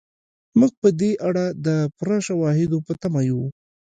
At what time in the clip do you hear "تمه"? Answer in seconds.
3.01-3.21